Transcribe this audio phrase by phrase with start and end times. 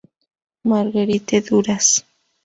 [0.63, 2.03] Marguerite Duras.